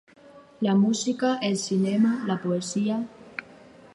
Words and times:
La 0.67 0.73
música, 0.83 1.33
el 1.49 1.59
cinema, 1.65 2.15
la 2.25 2.39
poesia. 2.47 3.01